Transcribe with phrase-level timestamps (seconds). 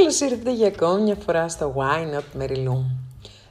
[0.00, 2.82] Καλώς ήρθατε για ακόμη μια φορά στο Why Not Mary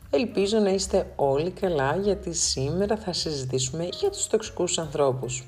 [0.10, 5.43] Ελπίζω να είστε όλοι καλά γιατί σήμερα θα συζητήσουμε για τους τοξικούς ανθρώπους.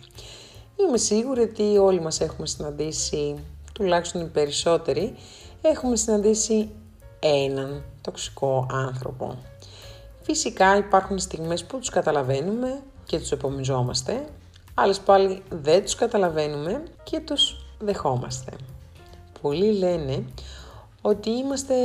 [0.76, 3.36] Είμαι σίγουρη ότι όλοι μας έχουμε συναντήσει,
[3.74, 5.16] τουλάχιστον οι περισσότεροι,
[5.62, 6.70] έχουμε συναντήσει
[7.20, 9.38] έναν τοξικό άνθρωπο.
[10.22, 14.26] Φυσικά υπάρχουν στιγμές που τους καταλαβαίνουμε και τους επομιζόμαστε,
[14.74, 18.52] άλλες πάλι δεν τους καταλαβαίνουμε και τους δεχόμαστε.
[19.42, 20.24] Πολλοί λένε
[21.02, 21.76] ότι είμαστε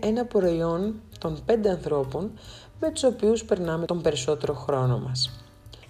[0.00, 2.30] ένα προϊόν των πέντε ανθρώπων
[2.80, 5.40] με τους οποίους περνάμε τον περισσότερο χρόνο μας.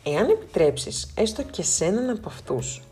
[0.03, 2.83] Εάν επιτρέψεις έστω και σε έναν από αυτούς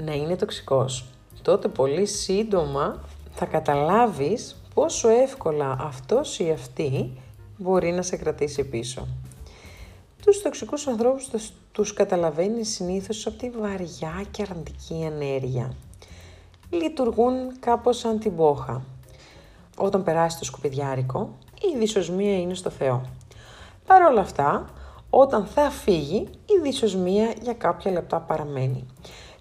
[0.00, 1.04] να είναι τοξικός,
[1.42, 7.20] τότε πολύ σύντομα θα καταλάβεις πόσο εύκολα αυτός ή αυτή
[7.56, 9.06] μπορεί να σε κρατήσει πίσω.
[10.24, 11.30] Τους τοξικούς ανθρώπους
[11.72, 15.72] τους καταλαβαίνεις συνήθως από τη βαριά και αρνητική ενέργεια.
[16.70, 18.84] Λειτουργούν κάπως σαν την πόχα.
[19.76, 23.02] Όταν περάσει το σκουπιδιάρικο, η δυσοσμία είναι στο Θεό.
[23.86, 24.68] Παρ' όλα αυτά,
[25.10, 28.86] όταν θα φύγει, η δυσοσμία για κάποια λεπτά παραμένει.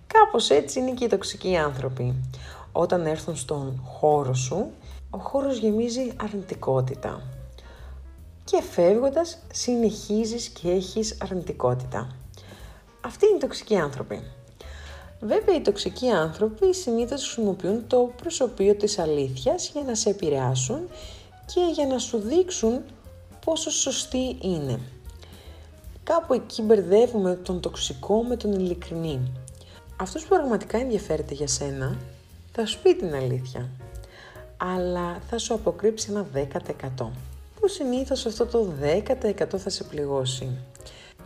[0.08, 2.16] Κάπως έτσι είναι και οι τοξικοί άνθρωποι.
[2.72, 4.72] Όταν έρθουν στον χώρο σου,
[5.10, 7.22] ο χώρος γεμίζει αρνητικότητα.
[8.44, 12.16] Και φεύγοντας συνεχίζεις και έχεις αρνητικότητα.
[13.02, 14.24] Αυτοί είναι οι τοξικοί άνθρωποι.
[15.26, 20.90] Βέβαια, οι τοξικοί άνθρωποι συνήθως χρησιμοποιούν το προσωπείο της αλήθειας για να σε επηρεάσουν
[21.46, 22.82] και για να σου δείξουν
[23.46, 24.80] πόσο σωστή είναι.
[26.04, 29.32] Κάπου εκεί μπερδεύουμε τον τοξικό με τον ειλικρινή.
[29.98, 31.98] Αυτός που πραγματικά ενδιαφέρεται για σένα
[32.52, 33.70] θα σου πει την αλήθεια,
[34.58, 36.26] αλλά θα σου αποκρύψει ένα
[37.00, 37.10] 10%
[37.60, 40.58] που συνήθως αυτό το 10% θα σε πληγώσει.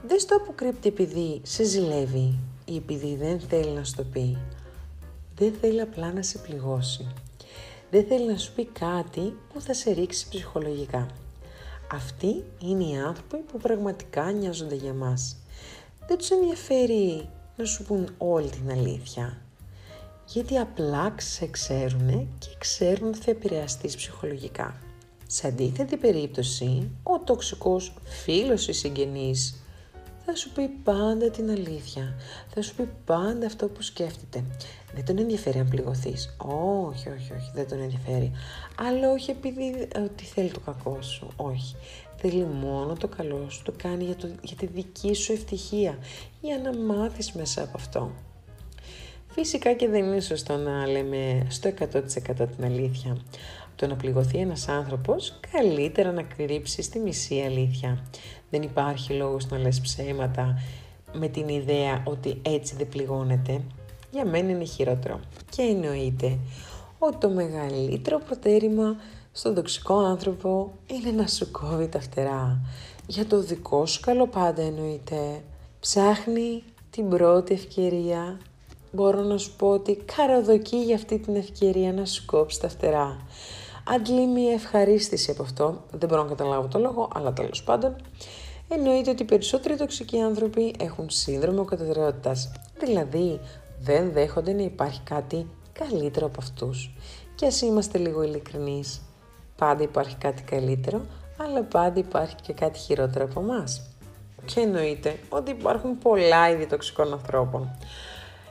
[0.08, 2.40] Δεν στο αποκρύπτει επειδή σε ζηλεύει
[2.70, 4.38] ή επειδή δεν θέλει να σου το πει.
[5.36, 7.08] Δεν θέλει απλά να σε πληγώσει.
[7.92, 11.08] Δεν θέλει να σου πει κάτι που θα σε ρίξει ψυχολογικά.
[11.92, 15.38] Αυτοί είναι οι άνθρωποι που πραγματικά νοιάζονται για μας.
[16.08, 19.42] Δεν τους ενδιαφέρει να σου πούν όλη την αλήθεια.
[20.28, 24.82] Γιατί απλά σε ξέρουν και ξέρουν ότι θα επηρεαστείς ψυχολογικά.
[25.28, 29.56] Σε αντίθετη περίπτωση, ο τοξικός φίλος ή συγγενής
[30.30, 32.16] θα σου πει πάντα την αλήθεια.
[32.54, 34.44] Θα σου πει πάντα αυτό που σκέφτεται.
[34.94, 36.36] Δεν τον ενδιαφέρει αν πληγωθείς.
[36.38, 38.32] Όχι, όχι, όχι, δεν τον ενδιαφέρει.
[38.76, 41.28] Αλλά όχι επειδή ότι θέλει το κακό σου.
[41.36, 41.76] Όχι.
[42.16, 43.64] Θέλει μόνο το καλό σου.
[43.64, 45.98] Το κάνει για, το, για τη δική σου ευτυχία.
[46.42, 48.12] Για να μάθεις μέσα από αυτό.
[49.28, 52.04] Φυσικά και δεν είναι σωστό να λέμε στο 100%
[52.36, 53.18] την αλήθεια.
[53.76, 58.04] Το να πληγωθεί ένας άνθρωπος, καλύτερα να κρύψεις τη μισή αλήθεια.
[58.50, 60.62] Δεν υπάρχει λόγος να λες ψέματα
[61.14, 63.62] με την ιδέα ότι έτσι δεν πληγώνεται.
[64.12, 65.20] Για μένα είναι χειρότερο.
[65.50, 66.38] Και εννοείται
[67.00, 68.96] ότι το μεγαλύτερο προτέρημα
[69.32, 72.62] στον τοξικό άνθρωπο είναι να σου κόβει τα φτερά.
[73.08, 75.42] Για το δικό σου καλό πάντα εννοείται.
[75.80, 78.40] Ψάχνει την πρώτη ευκαιρία.
[78.92, 83.18] Μπορώ να σου πω ότι καραδοκεί για αυτή την ευκαιρία να σου κόψει τα φτερά
[83.96, 85.84] αντλεί μια ευχαρίστηση από αυτό.
[85.92, 87.96] Δεν μπορώ να καταλάβω το λόγο, αλλά τέλος πάντων.
[88.68, 92.36] Εννοείται ότι οι περισσότεροι τοξικοί άνθρωποι έχουν σύνδρομο κατεδραιότητα.
[92.80, 93.40] Δηλαδή,
[93.80, 96.94] δεν δέχονται να υπάρχει κάτι καλύτερο από αυτούς.
[97.36, 99.02] Και ας είμαστε λίγο ειλικρινείς,
[99.56, 101.02] πάντα υπάρχει κάτι καλύτερο,
[101.38, 103.82] αλλά πάντα υπάρχει και κάτι χειρότερο από εμάς.
[104.46, 107.78] Και εννοείται ότι υπάρχουν πολλά είδη τοξικών ανθρώπων.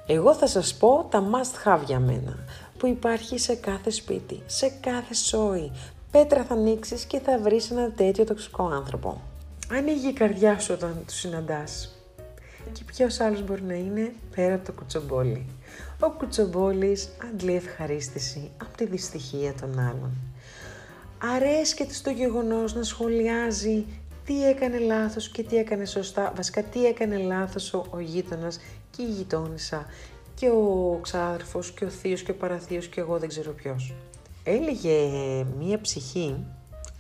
[0.06, 2.38] Εγώ θα σας πω τα must have για μένα
[2.78, 5.72] που υπάρχει σε κάθε σπίτι, σε κάθε σόι.
[6.10, 9.22] Πέτρα θα ανοίξεις και θα βρεις ένα τέτοιο τοξικό άνθρωπο.
[9.72, 11.91] Ανοίγει η καρδιά σου όταν του συναντάς.
[12.72, 15.47] Και ποιος άλλος μπορεί να είναι πέρα από το κουτσομπόλι;
[16.00, 20.10] Ο κουτσομπόλης αντλεί ευχαρίστηση από τη δυστυχία των άλλων.
[21.34, 23.84] Αρέσκεται στο γεγονός να σχολιάζει
[24.25, 28.60] τι έκανε λάθος και τι έκανε σωστά, βασικά τι έκανε λάθος ο, ο γείτονας
[28.91, 29.87] και η γειτόνισσα
[30.36, 33.94] και ο ξάδερφος και ο θείος και ο παραθείος και εγώ δεν ξέρω ποιος.
[34.44, 34.94] Έλεγε
[35.58, 36.44] μία ψυχή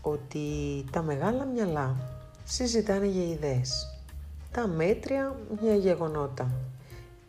[0.00, 0.44] ότι
[0.90, 1.96] τα μεγάλα μυαλά
[2.44, 4.00] συζητάνε για ιδέες,
[4.52, 6.50] τα μέτρια για γεγονότα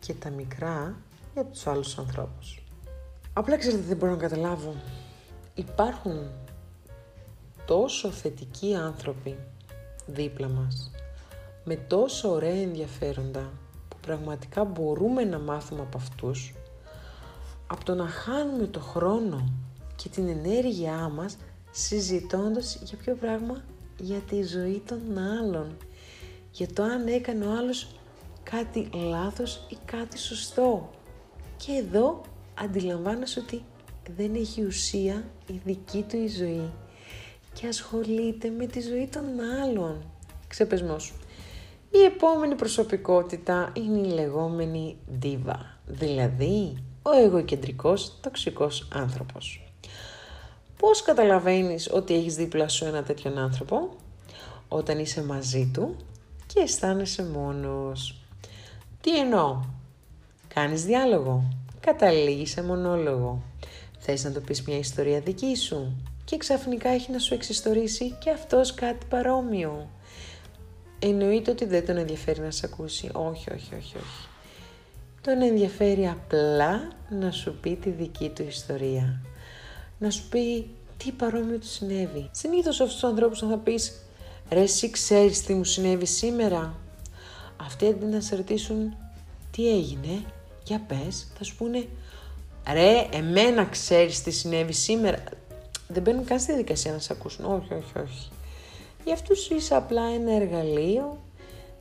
[0.00, 0.96] και τα μικρά
[1.34, 2.62] για τους άλλους ανθρώπους.
[3.32, 4.74] Απλά ξέρετε δεν μπορώ να καταλάβω.
[5.54, 6.30] Υπάρχουν
[7.66, 9.36] τόσο θετικοί άνθρωποι
[10.06, 10.90] δίπλα μας,
[11.64, 13.50] με τόσο ωραία ενδιαφέροντα
[14.08, 16.54] πραγματικά μπορούμε να μάθουμε από αυτούς,
[17.66, 19.52] από το να χάνουμε το χρόνο
[19.96, 21.36] και την ενέργειά μας
[21.70, 23.64] συζητώντας για ποιο πράγμα,
[23.98, 25.76] για τη ζωή των άλλων,
[26.50, 27.88] για το αν έκανε ο άλλος
[28.42, 30.90] κάτι λάθος ή κάτι σωστό.
[31.56, 32.20] Και εδώ
[32.54, 33.62] αντιλαμβάνεσαι ότι
[34.16, 36.70] δεν έχει ουσία η δική του η ζωή
[37.52, 39.24] και ασχολείται με τη ζωή των
[39.62, 40.04] άλλων.
[40.48, 41.12] Ξεπεσμός.
[41.90, 49.72] Η επόμενη προσωπικότητα είναι η λεγόμενη δίβα, δηλαδή ο εγωκεντρικός τοξικός άνθρωπος.
[50.78, 53.88] Πώς καταλαβαίνεις ότι έχεις δίπλα σου ένα τέτοιον άνθρωπο;
[54.68, 55.96] Όταν είσαι μαζί του
[56.46, 58.20] και αισθάνεσαι μόνος.
[59.00, 59.60] Τι εννοώ;
[60.54, 61.42] Κάνεις διάλογο,
[61.80, 63.42] καταλήγεις σε μονόλογο.
[63.98, 68.30] Θες να του πεις μια ιστορία δική σου και ξαφνικά έχει να σου εξιστορήσει και
[68.30, 69.88] αυτός κάτι παρόμοιο.
[70.98, 73.10] Εννοείται ότι δεν τον ενδιαφέρει να σε ακούσει.
[73.12, 74.28] Όχι, όχι, όχι, όχι.
[75.20, 79.20] Τον ενδιαφέρει απλά να σου πει τη δική του ιστορία.
[79.98, 82.28] Να σου πει τι παρόμοιο του συνέβη.
[82.32, 84.02] Συνήθως αυτούς τους ανθρώπους να θα πεις
[84.50, 86.74] Ρε, εσύ ξέρεις τι μου συνέβη σήμερα.
[87.56, 88.96] Αυτοί αντί να σε ρωτήσουν
[89.50, 90.24] τι έγινε,
[90.64, 91.86] για πες, θα σου πούνε
[92.72, 95.22] Ρε, εμένα ξέρεις τι συνέβη σήμερα.
[95.88, 97.44] Δεν μπαίνουν καν στη διαδικασία να σε ακούσουν.
[97.44, 98.28] Όχι, όχι, όχι.
[99.08, 101.18] Για αυτούς είσαι απλά ένα εργαλείο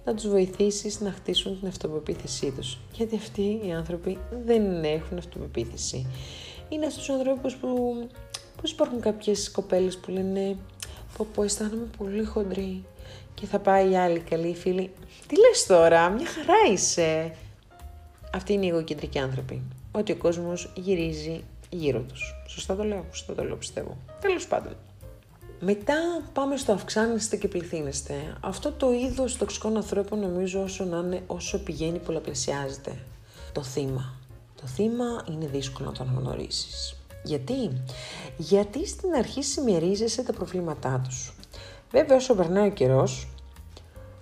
[0.05, 2.77] να τους βοηθήσεις να χτίσουν την αυτοπεποίθησή τους.
[2.93, 6.07] Γιατί αυτοί οι άνθρωποι δεν έχουν αυτοπεποίθηση.
[6.69, 7.67] Είναι αυτούς τους ανθρώπους που,
[8.61, 10.57] πώς υπάρχουν κάποιες κοπέλες που λένε
[11.17, 12.83] πω πω αισθάνομαι πολύ χοντρή
[13.33, 14.91] και θα πάει η άλλη καλή φίλη.
[15.27, 17.35] Τι λες τώρα, μια χαρά είσαι.
[18.33, 19.61] Αυτοί είναι οι εγωκεντρικοί άνθρωποι.
[19.91, 22.35] Ότι ο κόσμος γυρίζει γύρω τους.
[22.47, 23.97] Σωστά το λέω, σωστά το λέω πιστεύω.
[24.21, 24.75] Τέλος πάντων.
[25.59, 25.95] Μετά
[26.33, 28.37] πάμε στο αυξάνεστε και πληθύνεστε.
[28.41, 32.97] Αυτό το είδος τοξικών ανθρώπων νομίζω όσο να είναι, όσο πηγαίνει πολλαπλασιάζεται.
[33.51, 34.13] Το θύμα.
[34.61, 36.95] Το θύμα είναι δύσκολο να το αναγνωρίσεις.
[37.23, 37.81] Γιατί;
[38.37, 41.33] Γιατί στην αρχή συμμερίζεσαι τα προβλήματά τους.
[41.91, 43.27] Βέβαια όσο περνάει ο καιρός,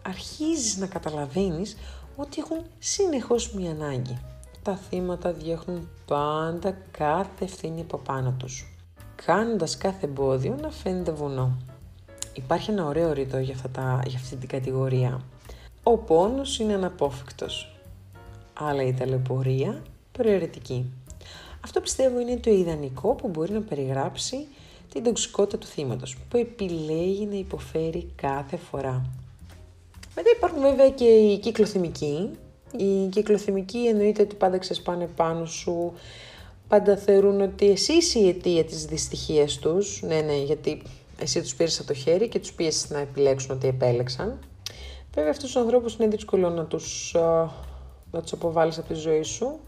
[0.01, 1.77] αρχίζεις να καταλαβαίνεις
[2.15, 4.21] ότι έχουν συνεχώς μία ανάγκη.
[4.63, 8.74] Τα θύματα διώχνουν πάντα κάθε ευθύνη από πάνω τους
[9.25, 11.57] κάνοντας κάθε εμπόδιο να φαίνεται βουνό.
[12.33, 15.21] Υπάρχει ένα ωραίο ρητό για, αυτά για αυτή την κατηγορία.
[15.83, 17.75] Ο πόνος είναι αναπόφευκτος,
[18.53, 19.81] αλλά η ταλαιπωρία
[20.11, 20.85] προαιρετική.
[21.63, 24.47] Αυτό πιστεύω είναι το ιδανικό που μπορεί να περιγράψει
[24.93, 29.05] την τοξικότητα του θύματος, που επιλέγει να υποφέρει κάθε φορά.
[30.15, 32.29] Μετά υπάρχουν βέβαια και οι κυκλοθυμικοί.
[32.77, 35.93] Οι κυκλοθυμικοί εννοείται ότι πάντα ξεσπάνε πάνω σου,
[36.67, 40.01] πάντα θεωρούν ότι εσύ είσαι η αιτία της δυστυχίας τους.
[40.01, 40.81] Ναι, ναι, γιατί
[41.19, 44.39] εσύ τους πήρες από το χέρι και τους πίεσες να επιλέξουν ότι επέλεξαν.
[45.13, 47.15] Βέβαια αυτούς τους ανθρώπους είναι δύσκολο να τους,
[48.11, 49.59] να τους αποβάλεις από τη ζωή σου,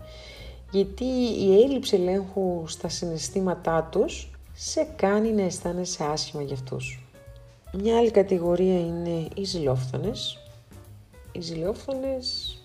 [0.71, 1.05] γιατί
[1.39, 7.01] η έλλειψη ελέγχου στα συναισθήματά τους σε κάνει να αισθάνεσαι άσχημα για αυτούς.
[7.73, 10.38] Μια άλλη κατηγορία είναι οι ζηλόφθονες.
[11.31, 12.57] Οι ζηλόφθονες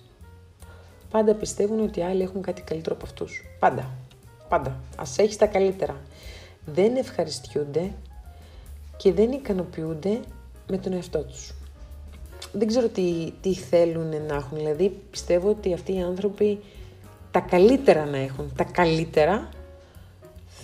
[1.11, 3.44] πάντα πιστεύουν ότι οι άλλοι έχουν κάτι καλύτερο από αυτούς.
[3.58, 3.90] Πάντα.
[4.52, 4.76] Πάντα.
[4.96, 5.96] Ας έχεις τα καλύτερα.
[6.64, 7.93] Δεν ευχαριστιούνται
[8.96, 10.20] και δεν ικανοποιούνται
[10.69, 11.54] με τον εαυτό τους.
[12.52, 14.58] Δεν ξέρω τι, τι θέλουν να έχουν.
[14.58, 16.60] Δηλαδή πιστεύω ότι αυτοί οι άνθρωποι
[17.31, 19.49] τα καλύτερα να έχουν, τα καλύτερα,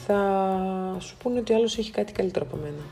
[0.07, 2.85] θα σου πούνε ότι ο άλλος έχει κάτι καλύτερο από μένα.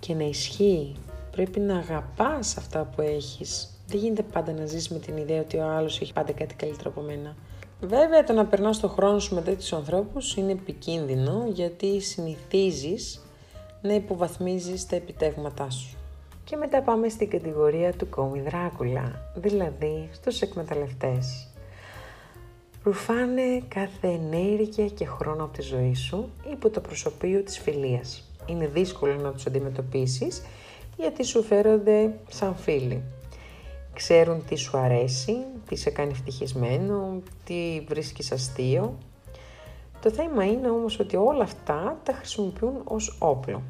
[0.00, 0.96] Και να ισχύει.
[1.30, 3.70] Πρέπει να αγαπάς αυτά που έχεις.
[3.86, 6.90] Δεν γίνεται πάντα να ζεις με την ιδέα ότι ο άλλος έχει πάντα κάτι καλύτερο
[6.90, 7.36] από μένα.
[7.82, 13.20] Βέβαια το να περνάς το χρόνο σου με τέτοιους ανθρώπους είναι επικίνδυνο γιατί συνηθίζεις
[13.82, 15.96] να υποβαθμίζεις τα επιτεύγματά σου.
[16.44, 21.48] Και μετά πάμε στην κατηγορία του κόμι Δράκουλα, δηλαδή στους εκμεταλλευτές.
[22.82, 28.24] Ρουφάνε κάθε ενέργεια και χρόνο από τη ζωή σου υπό το προσωπείο της φιλίας.
[28.46, 30.42] Είναι δύσκολο να τους αντιμετωπίσεις
[30.96, 33.02] γιατί σου φέρονται σαν φίλοι
[33.94, 35.36] ξέρουν τι σου αρέσει,
[35.68, 38.98] τι σε κάνει ευτυχισμένο, τι βρίσκεις αστείο.
[40.02, 43.62] Το θέμα είναι όμως ότι όλα αυτά τα χρησιμοποιούν ως όπλο.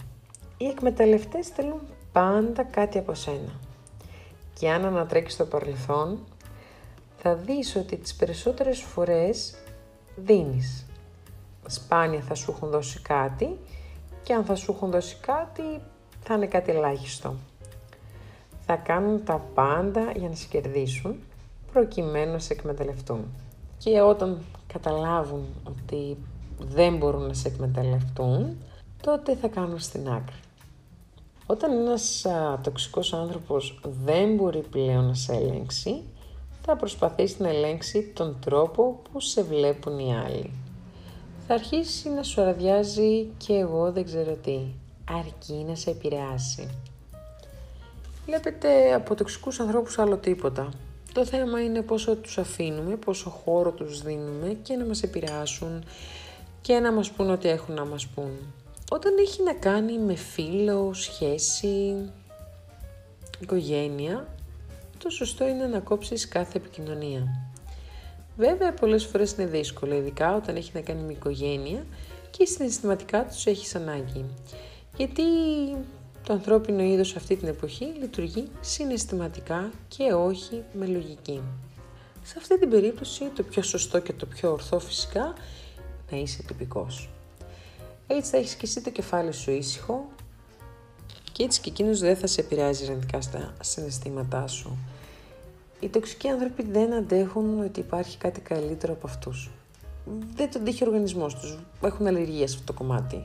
[0.57, 1.81] Οι εκμεταλλευτές θέλουν
[2.13, 3.53] πάντα κάτι από σένα.
[4.59, 6.19] Και αν ανατρέξεις το παρελθόν,
[7.17, 9.55] θα δεις ότι τις περισσότερες φορές
[10.17, 10.87] δίνεις.
[11.67, 13.59] Σπάνια θα σου έχουν δώσει κάτι
[14.23, 15.81] και αν θα σου έχουν δώσει κάτι
[16.23, 17.35] θα είναι κάτι ελάχιστο
[18.71, 21.17] θα κάνουν τα πάντα για να σε κερδίσουν
[21.73, 23.25] προκειμένου να σε εκμεταλλευτούν.
[23.79, 24.39] Και όταν
[24.73, 26.17] καταλάβουν ότι
[26.59, 28.57] δεν μπορούν να σε εκμεταλλευτούν,
[29.03, 30.37] τότε θα κάνουν στην άκρη.
[31.47, 36.03] Όταν ένας α, τοξικός άνθρωπος δεν μπορεί πλέον να σε ελέγξει,
[36.63, 40.51] θα προσπαθήσει να ελέγξει τον τρόπο που σε βλέπουν οι άλλοι.
[41.47, 44.59] Θα αρχίσει να σου αραδιάζει και εγώ δεν ξέρω τι,
[45.11, 46.69] αρκεί να σε επηρεάσει.
[48.31, 50.69] Βλέπετε από τοξικούς ανθρώπους άλλο τίποτα.
[51.13, 55.85] Το θέμα είναι πόσο τους αφήνουμε, πόσο χώρο τους δίνουμε και να μας επηρεάσουν
[56.61, 58.31] και να μας πούν ό,τι έχουν να μας πούν.
[58.91, 61.97] Όταν έχει να κάνει με φίλο, σχέση,
[63.41, 64.27] οικογένεια,
[64.99, 67.27] το σωστό είναι να κόψεις κάθε επικοινωνία.
[68.37, 71.87] Βέβαια, πολλές φορές είναι δύσκολο, ειδικά όταν έχει να κάνει με οικογένεια
[72.31, 74.25] και συναισθηματικά τους έχεις ανάγκη.
[74.97, 75.23] Γιατί
[76.25, 81.41] το ανθρώπινο είδος αυτή την εποχή λειτουργεί συναισθηματικά και όχι με λογική.
[82.23, 85.35] Σε αυτή την περίπτωση το πιο σωστό και το πιο ορθό φυσικά
[86.11, 87.09] να είσαι τυπικός.
[88.07, 90.09] Έτσι θα έχεις και εσύ το κεφάλι σου ήσυχο
[91.33, 94.77] και έτσι και εκείνος δεν θα σε επηρεάζει αρνητικά στα συναισθήματά σου.
[95.81, 99.51] Οι τοξικοί άνθρωποι δεν αντέχουν ότι υπάρχει κάτι καλύτερο από αυτούς.
[100.35, 101.59] Δεν τον τύχει ο οργανισμός τους.
[101.83, 103.25] Έχουν αλλεργία σε αυτό το κομμάτι.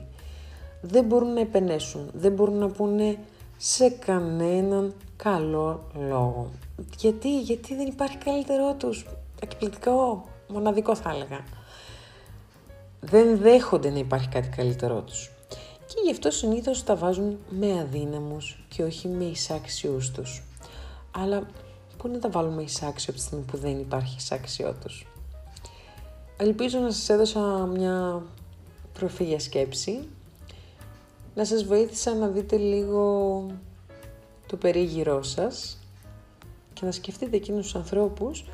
[0.80, 2.10] Δεν μπορούν να επενέσουν.
[2.12, 3.18] Δεν μπορούν να πούνε
[3.56, 6.50] σε κανέναν καλό λόγο.
[6.98, 9.06] Γιατί, γιατί δεν υπάρχει καλύτερό τους.
[9.40, 11.44] Εκπληκτικό, μοναδικό θα έλεγα.
[13.00, 15.30] Δεν δέχονται να υπάρχει κάτι καλύτερό τους.
[15.86, 20.42] Και γι' αυτό συνήθως τα βάζουν με αδύναμους και όχι με εισάξιους τους.
[21.10, 21.46] Αλλά
[21.96, 25.06] πού να τα βάλουμε εισάξιο από τη στιγμή που δεν υπάρχει εισάξιό τους.
[26.36, 28.22] Ελπίζω να σας έδωσα μια
[28.92, 30.08] προφή σκέψη,
[31.36, 33.46] να σας βοήθησα να δείτε λίγο
[34.46, 35.78] το περίγυρό σας
[36.72, 38.44] και να σκεφτείτε εκείνους τους ανθρώπους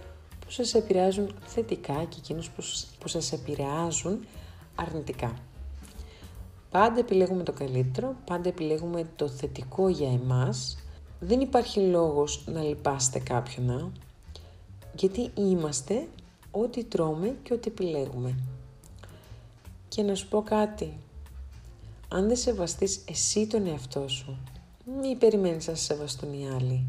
[0.40, 2.50] που σας επηρεάζουν θετικά και εκείνους
[2.98, 4.24] που σας επηρεάζουν
[4.74, 5.34] αρνητικά.
[6.70, 10.78] Πάντα επιλέγουμε το καλύτερο, πάντα επιλέγουμε το θετικό για εμάς.
[11.20, 13.92] Δεν υπάρχει λόγος να λυπάστε κάποιον,
[14.94, 16.08] γιατί είμαστε
[16.50, 18.34] ό,τι τρώμε και ό,τι επιλέγουμε.
[19.88, 20.92] Και να σου πω κάτι,
[22.14, 24.38] αν δεν σεβαστείς εσύ τον εαυτό σου,
[25.00, 26.86] μη περιμένεις να σε σεβαστούν οι άλλοι.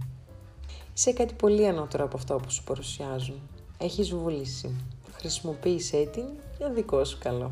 [0.95, 3.41] Είσαι κάτι πολύ ανώτερο από αυτό που σου παρουσιάζουν.
[3.77, 4.75] Έχεις βούληση.
[5.13, 6.25] Χρησιμοποίησέ την
[6.57, 7.51] για δικό σου καλό.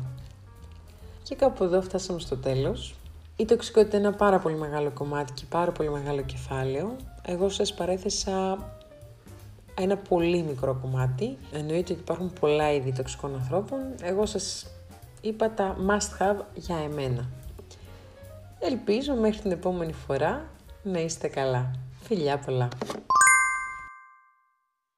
[1.22, 2.94] Και κάπου εδώ φτάσαμε στο τέλος.
[3.36, 6.96] Η τοξικότητα είναι ένα πάρα πολύ μεγάλο κομμάτι και πάρα πολύ μεγάλο κεφάλαιο.
[7.22, 8.58] Εγώ σας παρέθεσα
[9.74, 11.38] ένα πολύ μικρό κομμάτι.
[11.52, 13.78] Εννοείται ότι υπάρχουν πολλά είδη τοξικών ανθρώπων.
[14.02, 14.66] Εγώ σας
[15.20, 17.28] είπα τα must have για εμένα.
[18.64, 20.44] Ελπίζω μέχρι την επόμενη φορά
[20.82, 21.70] να είστε καλά.
[22.02, 22.68] Φιλιά πολλά!